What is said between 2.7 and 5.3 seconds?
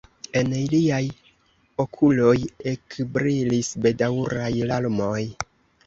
ekbrilis bedaŭraj larmoj.